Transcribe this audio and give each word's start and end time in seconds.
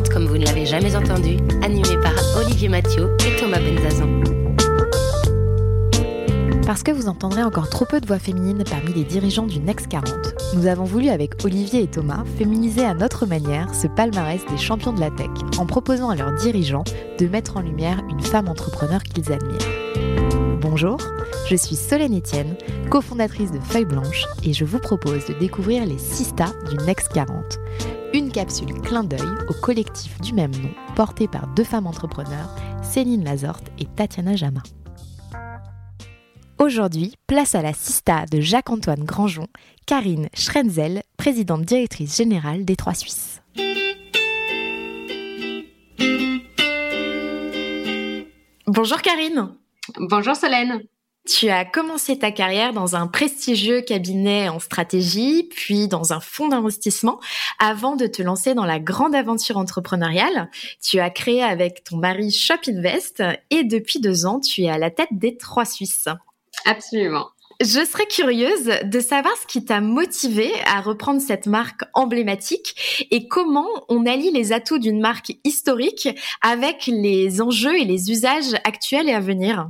Next 0.00 0.12
40, 0.12 0.14
comme 0.14 0.26
vous 0.26 0.38
ne 0.38 0.46
l'avez 0.46 0.64
jamais 0.64 0.96
entendu, 0.96 1.36
animé 1.62 1.96
par 2.02 2.14
Olivier 2.38 2.68
Mathieu 2.68 3.14
et 3.26 3.38
Thomas 3.38 3.58
Benzazan. 3.58 4.08
Parce 6.64 6.82
que 6.82 6.90
vous 6.90 7.08
entendrez 7.08 7.42
encore 7.42 7.68
trop 7.68 7.84
peu 7.84 8.00
de 8.00 8.06
voix 8.06 8.18
féminines 8.18 8.64
parmi 8.64 8.94
les 8.94 9.04
dirigeants 9.04 9.46
du 9.46 9.58
Next 9.58 9.88
40, 9.88 10.54
nous 10.56 10.66
avons 10.66 10.84
voulu 10.84 11.10
avec 11.10 11.44
Olivier 11.44 11.82
et 11.82 11.86
Thomas 11.86 12.24
féminiser 12.38 12.84
à 12.84 12.94
notre 12.94 13.26
manière 13.26 13.74
ce 13.74 13.88
palmarès 13.88 14.40
des 14.50 14.58
champions 14.58 14.92
de 14.92 15.00
la 15.00 15.10
tech 15.10 15.28
en 15.58 15.66
proposant 15.66 16.08
à 16.08 16.16
leurs 16.16 16.32
dirigeants 16.32 16.84
de 17.18 17.26
mettre 17.26 17.58
en 17.58 17.60
lumière 17.60 18.00
une 18.08 18.22
femme 18.22 18.48
entrepreneur 18.48 19.02
qu'ils 19.02 19.32
admirent. 19.32 19.79
Bonjour, 20.60 20.98
je 21.48 21.56
suis 21.56 21.74
Solène 21.74 22.18
Etienne, 22.18 22.54
cofondatrice 22.90 23.50
de 23.50 23.60
Feuille 23.60 23.86
Blanche 23.86 24.26
et 24.44 24.52
je 24.52 24.66
vous 24.66 24.78
propose 24.78 25.24
de 25.24 25.32
découvrir 25.32 25.86
les 25.86 25.96
6 25.96 26.24
stars 26.24 26.52
du 26.64 26.76
Next 26.84 27.08
40. 27.14 27.58
Une 28.12 28.30
capsule 28.30 28.74
clin 28.82 29.02
d'œil 29.02 29.20
au 29.48 29.54
collectif 29.54 30.20
du 30.20 30.34
même 30.34 30.50
nom 30.50 30.68
porté 30.96 31.28
par 31.28 31.46
deux 31.54 31.64
femmes 31.64 31.86
entrepreneurs, 31.86 32.54
Céline 32.82 33.24
Lazorte 33.24 33.68
et 33.78 33.86
Tatiana 33.86 34.36
Jama. 34.36 34.62
Aujourd'hui, 36.58 37.14
place 37.26 37.54
à 37.54 37.62
la 37.62 37.72
Sista 37.72 38.26
de 38.26 38.40
Jacques-Antoine 38.40 39.04
Granjon, 39.04 39.46
Karine 39.86 40.28
Schrenzel, 40.34 41.02
présidente 41.16 41.62
directrice 41.62 42.18
générale 42.18 42.66
des 42.66 42.76
Trois 42.76 42.92
Suisses. 42.92 43.40
Bonjour 48.66 49.00
Karine. 49.00 49.54
Bonjour 49.98 50.36
Solène. 50.36 50.82
Tu 51.28 51.50
as 51.50 51.66
commencé 51.66 52.18
ta 52.18 52.32
carrière 52.32 52.72
dans 52.72 52.96
un 52.96 53.06
prestigieux 53.06 53.82
cabinet 53.82 54.48
en 54.48 54.58
stratégie, 54.58 55.48
puis 55.50 55.86
dans 55.86 56.14
un 56.14 56.20
fonds 56.20 56.48
d'investissement, 56.48 57.20
avant 57.58 57.94
de 57.94 58.06
te 58.06 58.22
lancer 58.22 58.54
dans 58.54 58.64
la 58.64 58.80
grande 58.80 59.14
aventure 59.14 59.58
entrepreneuriale. 59.58 60.50
Tu 60.82 60.98
as 60.98 61.10
créé 61.10 61.42
avec 61.42 61.84
ton 61.84 61.98
mari 61.98 62.30
Shop 62.30 62.54
Invest 62.66 63.22
et 63.50 63.64
depuis 63.64 64.00
deux 64.00 64.24
ans, 64.24 64.40
tu 64.40 64.62
es 64.62 64.70
à 64.70 64.78
la 64.78 64.90
tête 64.90 65.10
des 65.12 65.36
Trois 65.36 65.66
Suisses. 65.66 66.08
Absolument. 66.64 67.28
Je 67.60 67.84
serais 67.84 68.06
curieuse 68.06 68.70
de 68.84 69.00
savoir 69.00 69.36
ce 69.36 69.46
qui 69.46 69.66
t'a 69.66 69.82
motivé 69.82 70.50
à 70.64 70.80
reprendre 70.80 71.20
cette 71.20 71.46
marque 71.46 71.82
emblématique 71.92 73.06
et 73.10 73.28
comment 73.28 73.68
on 73.90 74.06
allie 74.06 74.30
les 74.30 74.52
atouts 74.52 74.78
d'une 74.78 74.98
marque 74.98 75.32
historique 75.44 76.08
avec 76.40 76.86
les 76.86 77.42
enjeux 77.42 77.78
et 77.78 77.84
les 77.84 78.10
usages 78.10 78.54
actuels 78.64 79.10
et 79.10 79.12
à 79.12 79.20
venir. 79.20 79.68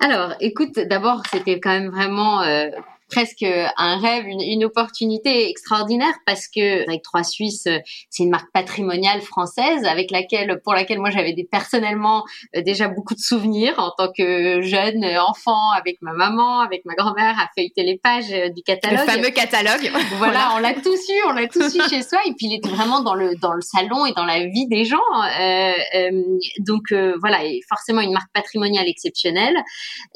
Alors, 0.00 0.34
écoute, 0.40 0.78
d'abord, 0.80 1.22
c'était 1.32 1.60
quand 1.60 1.70
même 1.70 1.88
vraiment 1.88 2.42
euh, 2.42 2.68
presque 3.12 3.44
un 3.44 3.98
rêve, 3.98 4.26
une, 4.26 4.40
une, 4.40 4.64
opportunité 4.64 5.48
extraordinaire 5.50 6.14
parce 6.26 6.48
que 6.48 6.82
avec 6.88 7.02
Trois 7.02 7.24
Suisses, 7.24 7.68
c'est 8.10 8.22
une 8.22 8.30
marque 8.30 8.50
patrimoniale 8.52 9.20
française 9.20 9.84
avec 9.84 10.10
laquelle, 10.10 10.60
pour 10.64 10.72
laquelle 10.72 10.98
moi 10.98 11.10
j'avais 11.10 11.32
des, 11.32 11.44
personnellement 11.44 12.24
euh, 12.56 12.62
déjà 12.62 12.88
beaucoup 12.88 13.14
de 13.14 13.20
souvenirs 13.20 13.74
en 13.78 13.90
tant 13.90 14.10
que 14.12 14.62
jeune 14.62 15.04
enfant 15.18 15.70
avec 15.72 16.00
ma 16.00 16.12
maman, 16.12 16.60
avec 16.60 16.84
ma 16.84 16.94
grand-mère 16.94 17.38
à 17.38 17.48
feuilleter 17.56 17.82
les 17.82 17.98
pages 17.98 18.32
euh, 18.32 18.48
du 18.48 18.62
catalogue. 18.62 19.00
Le 19.06 19.12
fameux 19.12 19.30
catalogue. 19.30 19.90
voilà, 20.18 20.52
on 20.56 20.58
l'a 20.58 20.74
tous 20.74 21.08
eu, 21.08 21.22
on 21.28 21.32
l'a 21.32 21.48
tous 21.48 21.74
eu 21.74 21.80
chez 21.90 22.02
soi 22.02 22.18
et 22.24 22.32
puis 22.32 22.46
il 22.46 22.54
était 22.54 22.68
vraiment 22.68 23.00
dans 23.02 23.14
le 23.14 23.36
dans 23.36 23.52
le 23.52 23.60
salon 23.60 24.06
et 24.06 24.12
dans 24.12 24.24
la 24.24 24.46
vie 24.46 24.66
des 24.68 24.84
gens. 24.84 24.98
Euh, 25.40 25.72
euh, 25.94 26.36
donc 26.60 26.92
euh, 26.92 27.16
voilà, 27.20 27.44
et 27.44 27.60
forcément 27.68 28.00
une 28.00 28.12
marque 28.12 28.32
patrimoniale 28.32 28.88
exceptionnelle. 28.88 29.56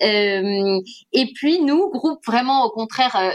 et 0.01 1.33
puis 1.35 1.61
nous, 1.61 1.91
groupe 1.91 2.25
vraiment 2.27 2.65
au 2.65 2.71
contraire 2.87 3.17
euh, 3.17 3.33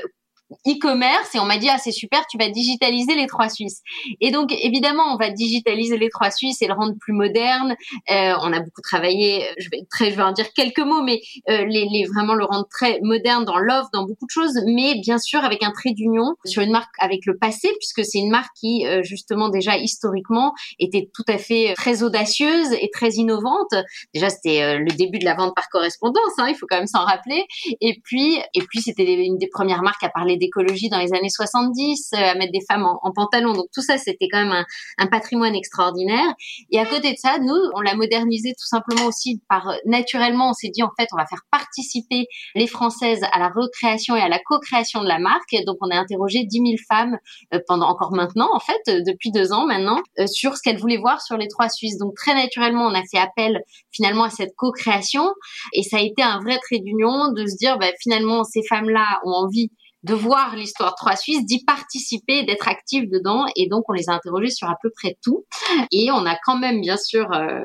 e-commerce 0.67 1.35
et 1.35 1.39
on 1.39 1.45
m'a 1.45 1.57
dit 1.57 1.69
ah 1.69 1.77
c'est 1.77 1.91
super 1.91 2.25
tu 2.27 2.37
vas 2.37 2.49
digitaliser 2.49 3.15
les 3.15 3.27
trois 3.27 3.49
Suisses. 3.49 3.81
Et 4.19 4.31
donc 4.31 4.51
évidemment 4.51 5.03
on 5.13 5.17
va 5.17 5.29
digitaliser 5.29 5.97
les 5.97 6.09
trois 6.09 6.31
Suisses 6.31 6.61
et 6.61 6.67
le 6.67 6.73
rendre 6.73 6.95
plus 6.99 7.13
moderne. 7.13 7.75
Euh, 8.09 8.33
on 8.41 8.53
a 8.53 8.59
beaucoup 8.59 8.81
travaillé 8.81 9.45
je 9.57 9.69
vais 9.71 9.85
très 9.89 10.11
je 10.11 10.15
vais 10.15 10.23
en 10.23 10.31
dire 10.31 10.51
quelques 10.53 10.79
mots 10.79 11.01
mais 11.01 11.21
euh, 11.49 11.65
les, 11.65 11.85
les, 11.85 12.05
vraiment 12.05 12.33
le 12.33 12.45
rendre 12.45 12.67
très 12.69 12.99
moderne 13.01 13.45
dans 13.45 13.57
l'offre 13.57 13.89
dans 13.93 14.05
beaucoup 14.05 14.25
de 14.25 14.31
choses 14.31 14.59
mais 14.65 14.95
bien 15.01 15.17
sûr 15.17 15.43
avec 15.43 15.63
un 15.63 15.71
trait 15.71 15.93
d'union 15.93 16.35
sur 16.45 16.61
une 16.61 16.71
marque 16.71 16.93
avec 16.99 17.25
le 17.25 17.37
passé 17.37 17.69
puisque 17.79 18.05
c'est 18.05 18.19
une 18.19 18.29
marque 18.29 18.51
qui 18.59 18.85
euh, 18.85 19.01
justement 19.03 19.49
déjà 19.49 19.77
historiquement 19.77 20.53
était 20.79 21.09
tout 21.13 21.23
à 21.27 21.37
fait 21.37 21.73
très 21.75 22.03
audacieuse 22.03 22.73
et 22.73 22.89
très 22.91 23.11
innovante. 23.11 23.73
Déjà 24.13 24.29
c'était 24.29 24.61
euh, 24.61 24.77
le 24.77 24.91
début 24.95 25.19
de 25.19 25.25
la 25.25 25.35
vente 25.35 25.53
par 25.55 25.69
correspondance 25.69 26.33
hein, 26.37 26.47
il 26.49 26.55
faut 26.55 26.67
quand 26.69 26.77
même 26.77 26.87
s'en 26.87 27.03
rappeler. 27.05 27.45
Et 27.79 27.99
puis 28.03 28.39
et 28.53 28.61
puis 28.61 28.81
c'était 28.81 29.13
une 29.13 29.37
des 29.37 29.47
premières 29.47 29.83
marques 29.83 30.03
à 30.03 30.09
parler 30.09 30.37
d'écologie 30.41 30.89
dans 30.89 30.99
les 30.99 31.13
années 31.13 31.29
70, 31.29 32.11
euh, 32.13 32.17
à 32.17 32.35
mettre 32.35 32.51
des 32.51 32.63
femmes 32.69 32.83
en, 32.83 32.99
en 33.01 33.11
pantalon. 33.11 33.53
Donc 33.53 33.67
tout 33.73 33.81
ça, 33.81 33.97
c'était 33.97 34.27
quand 34.29 34.39
même 34.39 34.51
un, 34.51 34.65
un, 34.97 35.07
patrimoine 35.07 35.55
extraordinaire. 35.55 36.33
Et 36.71 36.79
à 36.79 36.85
côté 36.85 37.13
de 37.13 37.17
ça, 37.17 37.39
nous, 37.39 37.55
on 37.75 37.81
l'a 37.81 37.95
modernisé 37.95 38.53
tout 38.53 38.67
simplement 38.67 39.05
aussi 39.05 39.41
par 39.47 39.73
naturellement, 39.85 40.49
on 40.49 40.53
s'est 40.53 40.69
dit 40.69 40.83
en 40.83 40.91
fait, 40.99 41.07
on 41.13 41.17
va 41.17 41.25
faire 41.25 41.43
participer 41.51 42.25
les 42.55 42.67
Françaises 42.67 43.23
à 43.31 43.39
la 43.39 43.49
recréation 43.49 44.15
et 44.15 44.21
à 44.21 44.27
la 44.27 44.39
co-création 44.39 45.01
de 45.01 45.07
la 45.07 45.19
marque. 45.19 45.55
Donc 45.65 45.77
on 45.81 45.89
a 45.89 45.95
interrogé 45.95 46.43
10 46.43 46.57
000 46.57 46.69
femmes 46.89 47.17
euh, 47.53 47.59
pendant 47.67 47.87
encore 47.87 48.11
maintenant, 48.11 48.49
en 48.53 48.59
fait, 48.59 48.81
euh, 48.89 49.01
depuis 49.05 49.31
deux 49.31 49.53
ans 49.53 49.65
maintenant, 49.65 50.01
sur 50.25 50.57
ce 50.57 50.61
qu'elles 50.61 50.79
voulaient 50.79 50.97
voir 50.97 51.21
sur 51.21 51.37
les 51.37 51.47
trois 51.47 51.69
Suisses. 51.69 51.97
Donc 51.97 52.15
très 52.15 52.33
naturellement, 52.33 52.85
on 52.85 52.93
a 52.93 53.03
fait 53.09 53.19
appel 53.19 53.61
finalement 53.91 54.23
à 54.23 54.29
cette 54.29 54.55
co-création 54.55 55.29
et 55.73 55.83
ça 55.83 55.97
a 55.97 56.01
été 56.01 56.21
un 56.21 56.39
vrai 56.39 56.57
trait 56.59 56.79
d'union 56.79 57.31
de 57.31 57.45
se 57.45 57.55
dire 57.57 57.77
bah, 57.77 57.91
finalement 58.01 58.43
ces 58.43 58.61
femmes-là 58.67 59.19
ont 59.25 59.31
envie 59.31 59.71
de 60.03 60.13
voir 60.13 60.55
l'histoire 60.55 60.95
3 60.95 61.15
Suisse, 61.15 61.45
d'y 61.45 61.63
participer, 61.63 62.43
d'être 62.43 62.67
active 62.67 63.09
dedans. 63.09 63.45
Et 63.55 63.67
donc, 63.67 63.83
on 63.89 63.93
les 63.93 64.09
a 64.09 64.13
interrogés 64.13 64.49
sur 64.49 64.69
à 64.69 64.75
peu 64.81 64.89
près 64.95 65.17
tout. 65.23 65.45
Et 65.91 66.11
on 66.11 66.25
a 66.25 66.37
quand 66.45 66.57
même, 66.57 66.81
bien 66.81 66.97
sûr, 66.97 67.31
euh, 67.33 67.63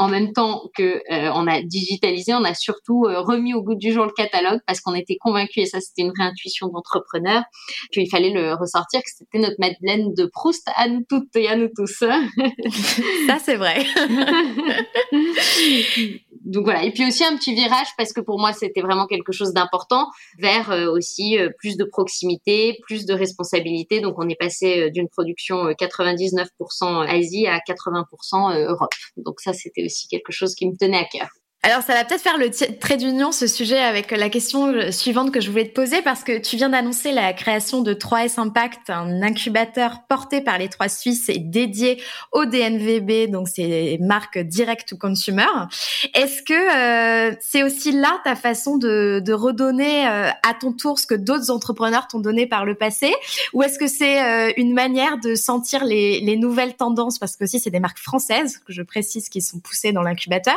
en 0.00 0.08
même 0.08 0.32
temps 0.32 0.62
que 0.74 0.82
euh, 0.82 1.30
on 1.34 1.46
a 1.46 1.60
digitalisé, 1.60 2.32
on 2.32 2.42
a 2.42 2.54
surtout 2.54 3.04
euh, 3.04 3.20
remis 3.20 3.52
au 3.52 3.62
goût 3.62 3.74
du 3.74 3.92
jour 3.92 4.06
le 4.06 4.12
catalogue 4.12 4.60
parce 4.66 4.80
qu'on 4.80 4.94
était 4.94 5.18
convaincus, 5.20 5.64
et 5.64 5.66
ça 5.66 5.80
c'était 5.80 6.00
une 6.00 6.12
vraie 6.16 6.24
intuition 6.24 6.68
d'entrepreneur, 6.68 7.42
qu'il 7.92 8.08
fallait 8.08 8.32
le 8.32 8.54
ressortir, 8.54 9.00
que 9.00 9.10
c'était 9.14 9.38
notre 9.38 9.56
Madeleine 9.58 10.14
de 10.14 10.24
Proust 10.24 10.66
à 10.74 10.88
nous 10.88 11.02
toutes 11.06 11.36
et 11.36 11.48
à 11.48 11.56
nous 11.56 11.68
tous. 11.76 12.02
ça 13.26 13.38
c'est 13.40 13.56
vrai. 13.56 13.84
donc 16.50 16.64
voilà. 16.64 16.82
Et 16.82 16.90
puis 16.90 17.06
aussi 17.06 17.24
un 17.24 17.36
petit 17.36 17.54
virage 17.54 17.86
parce 17.96 18.12
que 18.12 18.20
pour 18.20 18.40
moi 18.40 18.52
c'était 18.52 18.80
vraiment 18.80 19.06
quelque 19.06 19.30
chose 19.30 19.52
d'important 19.52 20.08
vers 20.38 20.72
euh, 20.72 20.90
aussi 20.90 21.38
euh, 21.38 21.48
plus 21.58 21.76
de 21.76 21.84
proximité, 21.84 22.78
plus 22.82 23.06
de 23.06 23.14
responsabilité. 23.14 24.00
Donc 24.00 24.16
on 24.18 24.28
est 24.28 24.38
passé 24.38 24.80
euh, 24.80 24.90
d'une 24.90 25.08
production 25.08 25.70
99% 25.70 27.06
Asie 27.06 27.46
à 27.46 27.58
80% 27.58 28.66
Europe. 28.66 28.90
Donc 29.16 29.40
ça 29.40 29.52
c'était 29.52 29.84
aussi 29.84 30.08
quelque 30.08 30.32
chose 30.32 30.56
qui 30.56 30.66
me 30.66 30.76
tenait 30.76 30.98
à 30.98 31.04
cœur. 31.04 31.28
Alors, 31.62 31.82
ça 31.82 31.92
va 31.92 32.06
peut-être 32.06 32.22
faire 32.22 32.38
le 32.38 32.48
trait 32.78 32.96
d'union, 32.96 33.32
ce 33.32 33.46
sujet, 33.46 33.78
avec 33.78 34.12
la 34.12 34.30
question 34.30 34.90
suivante 34.90 35.30
que 35.30 35.42
je 35.42 35.50
voulais 35.50 35.68
te 35.68 35.74
poser, 35.74 36.00
parce 36.00 36.24
que 36.24 36.38
tu 36.38 36.56
viens 36.56 36.70
d'annoncer 36.70 37.12
la 37.12 37.34
création 37.34 37.82
de 37.82 37.92
3S 37.92 38.40
Impact, 38.40 38.88
un 38.88 39.20
incubateur 39.20 39.98
porté 40.08 40.40
par 40.40 40.56
les 40.56 40.70
trois 40.70 40.88
Suisses 40.88 41.28
et 41.28 41.38
dédié 41.38 42.02
au 42.32 42.46
DNVB, 42.46 43.30
donc 43.30 43.46
c'est 43.46 43.98
marque 44.00 44.38
direct 44.38 44.88
to 44.88 44.96
consumer. 44.96 45.44
Est-ce 46.14 46.42
que 46.42 46.54
euh, 46.54 47.36
c'est 47.42 47.62
aussi 47.62 47.92
là 47.92 48.18
ta 48.24 48.36
façon 48.36 48.78
de, 48.78 49.20
de 49.22 49.32
redonner 49.34 50.08
euh, 50.08 50.30
à 50.30 50.54
ton 50.58 50.72
tour 50.72 50.98
ce 50.98 51.06
que 51.06 51.14
d'autres 51.14 51.50
entrepreneurs 51.50 52.08
t'ont 52.08 52.20
donné 52.20 52.46
par 52.46 52.64
le 52.64 52.74
passé, 52.74 53.12
ou 53.52 53.62
est-ce 53.62 53.78
que 53.78 53.86
c'est 53.86 54.24
euh, 54.24 54.50
une 54.56 54.72
manière 54.72 55.18
de 55.18 55.34
sentir 55.34 55.84
les, 55.84 56.20
les, 56.20 56.38
nouvelles 56.38 56.74
tendances, 56.74 57.18
parce 57.18 57.36
que 57.36 57.44
aussi 57.44 57.60
c'est 57.60 57.70
des 57.70 57.80
marques 57.80 57.98
françaises, 57.98 58.62
que 58.66 58.72
je 58.72 58.80
précise, 58.80 59.28
qui 59.28 59.42
sont 59.42 59.58
poussées 59.60 59.92
dans 59.92 60.02
l'incubateur. 60.02 60.56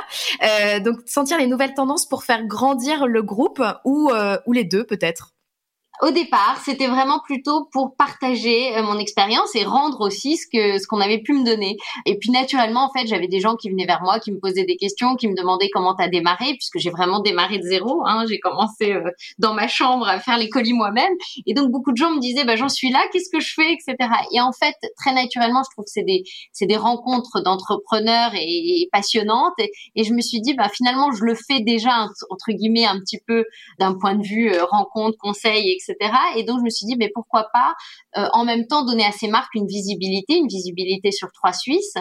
donc 0.81 0.93
sentir 1.06 1.38
les 1.38 1.48
nouvelles 1.48 1.74
tendances 1.74 2.06
pour 2.07 2.24
faire 2.24 2.45
grandir 2.45 3.07
le 3.07 3.22
groupe 3.22 3.62
ou, 3.86 4.10
euh, 4.12 4.38
ou 4.45 4.54
les 4.54 4.63
deux 4.63 4.84
peut-être 4.84 5.32
au 6.03 6.11
départ, 6.11 6.59
c'était 6.65 6.88
vraiment 6.88 7.19
plutôt 7.19 7.69
pour 7.71 7.95
partager 7.95 8.75
euh, 8.75 8.83
mon 8.83 9.00
expérience 9.00 9.55
et 9.55 9.63
rendre 9.63 10.01
aussi 10.01 10.35
ce 10.35 10.45
que 10.51 10.77
ce 10.77 10.85
qu'on 10.85 11.00
avait 11.00 11.19
pu 11.19 11.31
me 11.31 11.45
donner. 11.45 11.77
Et 12.05 12.17
puis 12.17 12.29
naturellement, 12.29 12.85
en 12.85 12.91
fait, 12.91 13.07
j'avais 13.07 13.29
des 13.29 13.39
gens 13.39 13.55
qui 13.55 13.69
venaient 13.69 13.85
vers 13.85 14.01
moi, 14.01 14.19
qui 14.19 14.33
me 14.33 14.39
posaient 14.39 14.65
des 14.65 14.75
questions, 14.75 15.15
qui 15.15 15.29
me 15.29 15.35
demandaient 15.35 15.69
comment 15.73 15.95
t'as 15.95 16.09
démarré, 16.09 16.55
puisque 16.55 16.77
j'ai 16.77 16.89
vraiment 16.89 17.21
démarré 17.21 17.57
de 17.57 17.63
zéro. 17.63 18.03
Hein. 18.05 18.25
J'ai 18.27 18.39
commencé 18.39 18.91
euh, 18.91 19.11
dans 19.39 19.53
ma 19.53 19.69
chambre 19.69 20.05
à 20.05 20.19
faire 20.19 20.38
les 20.38 20.50
colis 20.50 20.73
moi-même, 20.73 21.13
et 21.45 21.53
donc 21.53 21.71
beaucoup 21.71 21.94
de 21.94 21.97
gens 21.97 22.11
me 22.11 22.19
disaient, 22.19 22.44
bah 22.44 22.57
j'en 22.57 22.69
suis 22.69 22.89
là, 22.89 23.01
qu'est-ce 23.13 23.29
que 23.31 23.39
je 23.39 23.53
fais, 23.53 23.71
etc. 23.71 23.95
Et 24.33 24.41
en 24.41 24.51
fait, 24.51 24.75
très 24.97 25.13
naturellement, 25.13 25.61
je 25.63 25.73
trouve 25.73 25.85
que 25.85 25.91
c'est 25.91 26.03
des 26.03 26.23
c'est 26.51 26.65
des 26.65 26.77
rencontres 26.77 27.41
d'entrepreneurs 27.41 28.31
et, 28.35 28.89
passionnantes, 28.91 29.53
et, 29.57 30.03
je 30.03 30.13
me 30.13 30.19
suis 30.19 30.41
dit, 30.41 30.53
bah 30.53 30.67
finalement, 30.67 31.11
je 31.13 31.23
le 31.23 31.35
fais 31.35 31.61
déjà 31.61 32.07
entre 32.29 32.51
guillemets 32.51 32.85
un 32.85 32.99
petit 32.99 33.19
peu 33.25 33.45
d'un 33.79 33.94
point 33.97 34.15
de 34.15 34.23
vue 34.23 34.51
euh, 34.51 34.65
rencontre, 34.65 35.17
conseil, 35.17 35.71
etc 35.71 35.93
et 36.36 36.44
donc 36.44 36.60
je 36.60 36.63
me 36.63 36.69
suis 36.69 36.86
dit, 36.86 36.95
mais 36.98 37.10
pourquoi 37.13 37.48
pas 37.54 37.74
euh, 38.18 38.28
en 38.34 38.45
même 38.45 38.68
temps 38.68 38.86
donner 38.86 39.06
à 39.06 39.12
ces 39.12 39.28
marques 39.28 39.54
une 39.56 39.68
visibilité, 39.68 40.36
une 40.36 40.48
visibilité 40.48 41.12
sur 41.12 41.31
trois 41.31 41.54
Suisses, 41.54 41.95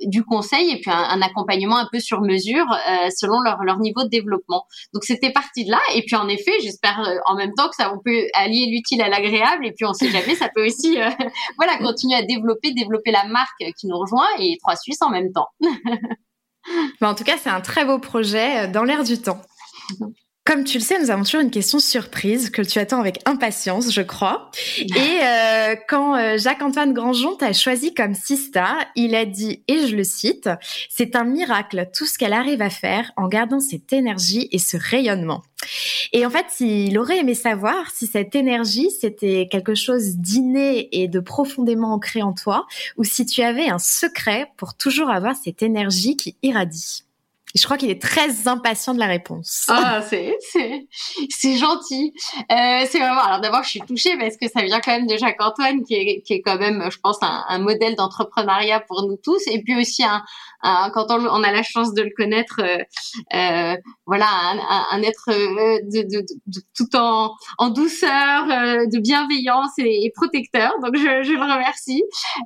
du 0.00 0.24
conseil 0.24 0.70
et 0.70 0.80
puis 0.80 0.90
un, 0.90 1.20
accompagnement 1.22 1.76
un 1.76 1.88
peu 1.90 2.00
sur 2.00 2.20
mesure 2.20 2.66
euh, 2.70 3.08
selon 3.16 3.40
leur, 3.40 3.62
leur 3.62 3.78
niveau 3.78 4.02
de 4.04 4.08
développement. 4.08 4.64
Donc 4.92 5.04
c'était 5.04 5.32
parti 5.32 5.64
de 5.64 5.70
là. 5.70 5.80
Et 5.94 6.02
puis 6.02 6.16
en 6.16 6.28
effet, 6.28 6.52
j'espère 6.62 7.00
euh, 7.00 7.16
en 7.26 7.36
même 7.36 7.52
temps 7.54 7.68
que 7.68 7.76
ça 7.76 7.92
on 7.94 7.98
peut 8.04 8.26
allier 8.34 8.66
l'utile 8.70 9.02
à 9.02 9.08
l'agréable. 9.08 9.66
Et 9.66 9.72
puis 9.72 9.84
on 9.84 9.92
sait 9.92 10.10
jamais, 10.10 10.34
ça 10.34 10.48
peut 10.54 10.64
aussi 10.64 10.98
voilà 11.58 11.78
continuer 11.78 12.16
à 12.16 12.22
développer, 12.22 12.72
développer 12.72 13.10
la 13.10 13.24
marque 13.24 13.64
qui 13.78 13.86
nous 13.86 13.98
rejoint 13.98 14.28
et 14.38 14.56
trois 14.62 14.76
Suisses 14.76 15.02
en 15.02 15.10
même 15.10 15.32
temps. 15.32 15.48
en 17.00 17.14
tout 17.14 17.24
cas, 17.24 17.36
c'est 17.38 17.50
un 17.50 17.60
très 17.60 17.84
beau 17.84 17.98
projet 17.98 18.68
dans 18.68 18.84
l'air 18.84 19.04
du 19.04 19.20
temps. 19.20 19.40
Comme 20.48 20.64
tu 20.64 20.78
le 20.78 20.82
sais, 20.82 20.98
nous 20.98 21.10
avons 21.10 21.24
toujours 21.24 21.42
une 21.42 21.50
question 21.50 21.78
surprise 21.78 22.48
que 22.48 22.62
tu 22.62 22.78
attends 22.78 23.00
avec 23.00 23.20
impatience, 23.26 23.92
je 23.92 24.00
crois. 24.00 24.50
Et 24.78 25.20
euh, 25.22 25.76
quand 25.90 26.16
euh, 26.16 26.38
Jacques-Antoine 26.38 26.94
Grandjean 26.94 27.36
t'a 27.36 27.52
choisi 27.52 27.92
comme 27.92 28.14
Sista, 28.14 28.78
il 28.96 29.14
a 29.14 29.26
dit, 29.26 29.62
et 29.68 29.86
je 29.86 29.94
le 29.94 30.04
cite, 30.04 30.48
c'est 30.88 31.16
un 31.16 31.24
miracle 31.24 31.90
tout 31.94 32.06
ce 32.06 32.16
qu'elle 32.16 32.32
arrive 32.32 32.62
à 32.62 32.70
faire 32.70 33.12
en 33.18 33.28
gardant 33.28 33.60
cette 33.60 33.92
énergie 33.92 34.48
et 34.50 34.58
ce 34.58 34.78
rayonnement. 34.78 35.42
Et 36.14 36.24
en 36.24 36.30
fait, 36.30 36.46
il 36.60 36.98
aurait 36.98 37.18
aimé 37.18 37.34
savoir 37.34 37.90
si 37.90 38.06
cette 38.06 38.34
énergie, 38.34 38.88
c'était 39.02 39.48
quelque 39.50 39.74
chose 39.74 40.16
d'inné 40.16 40.88
et 40.98 41.08
de 41.08 41.20
profondément 41.20 41.92
ancré 41.92 42.22
en 42.22 42.32
toi, 42.32 42.66
ou 42.96 43.04
si 43.04 43.26
tu 43.26 43.42
avais 43.42 43.68
un 43.68 43.78
secret 43.78 44.50
pour 44.56 44.78
toujours 44.78 45.10
avoir 45.10 45.36
cette 45.36 45.62
énergie 45.62 46.16
qui 46.16 46.36
irradie. 46.42 47.04
Je 47.58 47.64
crois 47.64 47.76
qu'il 47.76 47.90
est 47.90 48.00
très 48.00 48.46
impatient 48.46 48.94
de 48.94 49.00
la 49.00 49.06
réponse. 49.06 49.66
Ah, 49.68 50.00
c'est 50.02 50.36
c'est 51.28 51.56
gentil. 51.56 52.12
Euh, 52.52 52.86
c'est 52.88 52.98
vraiment. 52.98 53.20
Alors 53.20 53.40
d'abord, 53.40 53.64
je 53.64 53.70
suis 53.70 53.80
touchée 53.80 54.16
parce 54.16 54.36
que 54.36 54.48
ça 54.48 54.62
vient 54.62 54.80
quand 54.80 54.92
même 54.92 55.06
de 55.06 55.16
Jacques 55.16 55.42
Antoine, 55.42 55.82
qui 55.82 55.94
est 55.94 56.22
qui 56.22 56.34
est 56.34 56.40
quand 56.40 56.58
même, 56.58 56.88
je 56.90 56.98
pense, 56.98 57.18
un, 57.22 57.58
modèle 57.58 57.96
d'entrepreneuriat 57.96 58.80
pour 58.80 59.02
nous 59.08 59.16
tous, 59.16 59.42
et 59.48 59.60
puis 59.62 59.76
aussi 59.76 60.04
un, 60.04 60.22
quand 60.90 61.06
on, 61.10 61.42
a 61.42 61.52
la 61.52 61.62
chance 61.62 61.92
de 61.94 62.02
le 62.02 62.10
connaître, 62.16 62.60
euh, 62.60 62.78
euh 63.34 63.76
voilà, 64.06 64.26
un, 64.90 65.02
être 65.02 65.28
de, 65.28 66.24
tout 66.76 66.96
en 66.96 67.32
en 67.58 67.68
douceur, 67.70 68.46
de 68.46 68.98
bienveillance 68.98 69.72
et, 69.78 70.12
protecteur. 70.14 70.72
Donc 70.82 70.96
je, 70.96 71.22
je 71.24 71.32
le 71.32 71.40
remercie. 71.40 72.02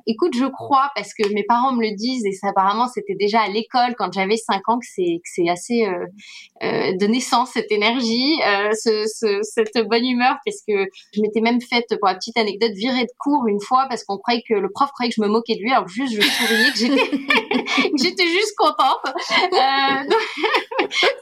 Écoute, 0.07 0.35
je 0.35 0.45
crois 0.45 0.89
parce 0.95 1.13
que 1.13 1.31
mes 1.33 1.43
parents 1.43 1.73
me 1.73 1.81
le 1.81 1.95
disent 1.95 2.25
et 2.25 2.31
ça 2.33 2.49
apparemment 2.49 2.87
c'était 2.87 3.15
déjà 3.15 3.41
à 3.41 3.47
l'école 3.47 3.95
quand 3.97 4.11
j'avais 4.11 4.37
5 4.37 4.69
ans 4.69 4.79
que 4.79 4.85
c'est 4.85 5.02
c'est 5.23 5.49
assez 5.49 5.85
euh, 5.85 6.05
euh, 6.63 6.95
de 6.97 7.05
naissance 7.07 7.51
cette 7.53 7.71
énergie, 7.71 8.39
euh, 8.45 8.71
ce, 8.73 9.05
ce, 9.07 9.39
cette 9.41 9.87
bonne 9.87 10.05
humeur, 10.05 10.35
parce 10.45 10.57
que 10.67 10.85
je 11.13 11.21
m'étais 11.21 11.41
même 11.41 11.61
faite 11.61 11.87
pour 11.99 12.07
la 12.07 12.15
petite 12.15 12.37
anecdote 12.37 12.71
virer 12.73 13.03
de 13.03 13.11
cours 13.19 13.47
une 13.47 13.61
fois 13.61 13.85
parce 13.89 14.03
qu'on 14.03 14.17
croyait 14.17 14.43
que 14.47 14.53
le 14.53 14.69
prof 14.73 14.89
croyait 14.91 15.09
que 15.09 15.15
je 15.17 15.21
me 15.21 15.27
moquais 15.27 15.55
de 15.55 15.61
lui, 15.61 15.71
alors 15.71 15.85
que 15.85 15.91
juste 15.91 16.15
je 16.15 16.21
souriais, 16.21 16.71
que 16.71 16.77
j'étais 16.77 17.62
j'étais 17.97 18.27
juste 18.27 18.53
contente. 18.57 18.99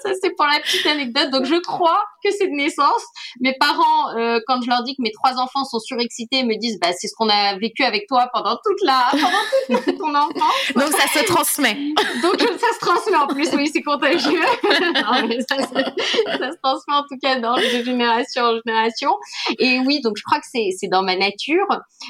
ça 0.03 0.11
c'est 0.21 0.35
pour 0.35 0.45
la 0.45 0.59
petite 0.59 0.85
anecdote. 0.85 1.29
Donc 1.31 1.45
je 1.45 1.59
crois 1.61 2.03
que 2.23 2.31
c'est 2.31 2.47
de 2.47 2.55
naissance. 2.55 3.03
Mes 3.39 3.55
parents, 3.59 4.13
quand 4.47 4.61
je 4.61 4.69
leur 4.69 4.83
dis 4.83 4.95
que 4.95 5.01
mes 5.01 5.11
trois 5.11 5.37
enfants 5.39 5.65
sont 5.65 5.79
surexcités, 5.79 6.43
me 6.43 6.57
disent 6.57 6.79
bah 6.79 6.89
c'est 6.97 7.07
ce 7.07 7.13
qu'on 7.15 7.29
a 7.29 7.57
vécu 7.57 7.83
avec 7.83 8.07
toi 8.07 8.29
pendant 8.33 8.57
toute 8.63 8.81
la 8.83 9.09
pendant 9.11 9.81
toute 9.81 9.97
ton 9.97 10.13
enfance. 10.13 10.73
Donc 10.75 10.89
ça 10.89 11.07
se 11.07 11.25
transmet. 11.25 11.77
Donc 12.21 12.39
ça 12.39 12.73
se 12.73 12.79
transmet 12.79 13.17
en 13.17 13.27
plus 13.27 13.51
oui, 13.53 13.69
c'est 13.71 13.81
contagieux. 13.81 14.41
non, 14.63 15.27
mais 15.27 15.39
ça, 15.41 15.57
ça, 15.57 16.51
se 16.51 16.57
transmet 16.61 16.93
en 16.93 17.03
tout 17.03 17.17
cas 17.21 17.39
dans, 17.39 17.55
de 17.55 17.83
génération 17.83 18.43
en 18.43 18.59
génération. 18.65 19.11
Et 19.59 19.79
oui, 19.79 20.01
donc 20.01 20.17
je 20.17 20.23
crois 20.23 20.39
que 20.39 20.47
c'est, 20.51 20.69
c'est 20.77 20.87
dans 20.87 21.03
ma 21.03 21.15
nature. 21.15 21.67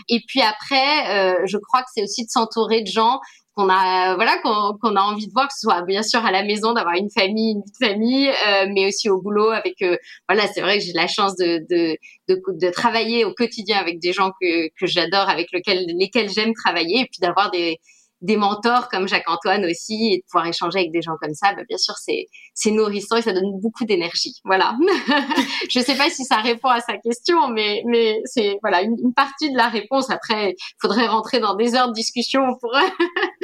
Et 0.09 0.21
puis 0.27 0.41
après, 0.41 1.09
euh, 1.09 1.41
je 1.45 1.57
crois 1.57 1.81
que 1.81 1.89
c'est 1.93 2.03
aussi 2.03 2.25
de 2.25 2.29
s'entourer 2.29 2.81
de 2.81 2.87
gens 2.87 3.19
qu'on 3.55 3.69
a 3.69 4.15
voilà 4.15 4.37
qu'on, 4.39 4.95
a 4.95 5.01
envie 5.01 5.27
de 5.27 5.33
voir 5.33 5.47
que 5.47 5.53
ce 5.53 5.61
soit 5.61 5.81
bien 5.83 6.03
sûr 6.03 6.23
à 6.25 6.31
la 6.31 6.43
maison 6.43 6.73
d'avoir 6.73 6.95
une 6.95 7.09
famille 7.09 7.53
une 7.53 7.61
vie 7.61 7.87
famille 7.87 8.29
euh, 8.29 8.67
mais 8.73 8.87
aussi 8.87 9.09
au 9.09 9.21
boulot 9.21 9.49
avec 9.49 9.81
euh, 9.81 9.97
voilà 10.29 10.47
c'est 10.47 10.61
vrai 10.61 10.77
que 10.77 10.83
j'ai 10.83 10.93
la 10.93 11.07
chance 11.07 11.35
de, 11.35 11.65
de 11.69 11.97
de, 12.29 12.41
de 12.47 12.71
travailler 12.71 13.25
au 13.25 13.33
quotidien 13.33 13.77
avec 13.77 13.99
des 13.99 14.13
gens 14.13 14.31
que 14.39 14.67
que 14.69 14.85
j'adore 14.85 15.29
avec 15.29 15.49
lesquels 15.51 16.29
j'aime 16.29 16.53
travailler 16.53 17.01
et 17.01 17.05
puis 17.05 17.19
d'avoir 17.19 17.51
des 17.51 17.79
des 18.21 18.37
mentors 18.37 18.87
comme 18.89 19.07
Jacques-Antoine 19.07 19.65
aussi 19.65 20.13
et 20.13 20.17
de 20.17 20.23
pouvoir 20.23 20.47
échanger 20.47 20.79
avec 20.79 20.91
des 20.91 21.01
gens 21.01 21.15
comme 21.19 21.33
ça, 21.33 21.53
bah, 21.55 21.63
bien 21.67 21.77
sûr, 21.77 21.95
c'est, 21.97 22.27
c'est 22.53 22.71
nourrissant 22.71 23.17
et 23.17 23.21
ça 23.21 23.33
donne 23.33 23.59
beaucoup 23.59 23.83
d'énergie. 23.83 24.35
Voilà. 24.45 24.75
je 25.69 25.79
sais 25.79 25.95
pas 25.95 26.09
si 26.09 26.23
ça 26.23 26.37
répond 26.37 26.69
à 26.69 26.81
sa 26.81 26.97
question, 26.97 27.49
mais, 27.49 27.81
mais 27.87 28.21
c'est, 28.25 28.57
voilà, 28.61 28.81
une, 28.81 29.13
partie 29.15 29.51
de 29.51 29.57
la 29.57 29.67
réponse. 29.67 30.09
Après, 30.09 30.51
il 30.51 30.75
faudrait 30.79 31.07
rentrer 31.07 31.39
dans 31.39 31.55
des 31.55 31.75
heures 31.75 31.89
de 31.89 31.93
discussion 31.93 32.41
pour. 32.59 32.77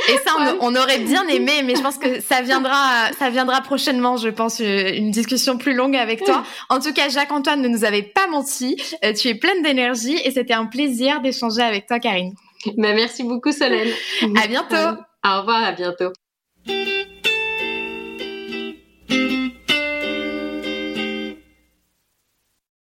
et 0.10 0.18
ça, 0.26 0.34
on, 0.62 0.76
aurait 0.76 1.00
bien 1.00 1.28
aimé, 1.28 1.64
mais 1.64 1.76
je 1.76 1.82
pense 1.82 1.98
que 1.98 2.22
ça 2.22 2.42
viendra, 2.42 3.12
ça 3.18 3.30
viendra 3.30 3.62
prochainement, 3.62 4.18
je 4.18 4.30
pense, 4.30 4.62
euh, 4.62 4.92
une 4.94 5.12
discussion 5.12 5.58
plus 5.58 5.74
longue 5.74 5.96
avec 5.96 6.24
toi. 6.24 6.44
En 6.70 6.80
tout 6.80 6.94
cas, 6.94 7.10
Jacques-Antoine 7.10 7.62
ne 7.62 7.68
nous 7.68 7.84
avait 7.84 8.04
pas 8.04 8.28
menti. 8.28 8.78
Euh, 9.04 9.14
tu 9.14 9.28
es 9.28 9.36
pleine 9.36 9.64
d'énergie 9.64 10.18
et 10.24 10.32
c'était 10.32 10.54
un 10.54 10.66
plaisir 10.66 11.22
d'échanger 11.22 11.62
avec 11.62 11.88
toi, 11.88 12.00
Karine. 12.00 12.34
Bah, 12.78 12.94
merci 12.94 13.24
beaucoup, 13.24 13.52
Solène. 13.52 13.90
à 14.42 14.48
bientôt. 14.48 15.02
Au 15.26 15.40
revoir, 15.40 15.64
à 15.64 15.72
bientôt. 15.72 16.12